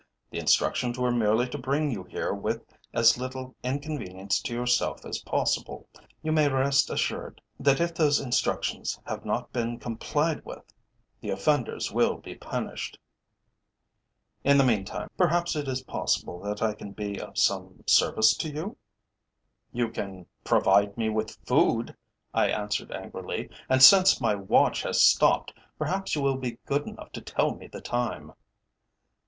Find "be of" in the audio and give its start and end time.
16.93-17.37